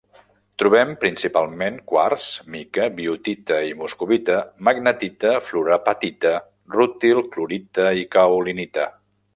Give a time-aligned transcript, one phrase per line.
[0.61, 2.23] Trobem principalment quars,
[2.55, 4.39] mica, biotita i moscovita,
[4.69, 6.33] magnetita, fluorapatita,
[6.79, 8.93] rútil, clorita i caolinita.